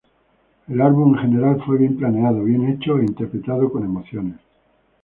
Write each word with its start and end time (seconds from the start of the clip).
El 0.67 0.81
álbum 0.81 1.13
en 1.13 1.21
general 1.21 1.61
fue 1.63 1.77
bien 1.77 1.95
planeado, 1.95 2.43
bien 2.43 2.67
hecho 2.69 2.97
e 2.97 3.05
interpretado 3.05 3.71
con 3.71 3.83
emociones. 3.85 4.39